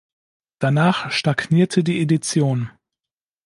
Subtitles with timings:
[0.57, 2.71] Danach stagnierte die Edition.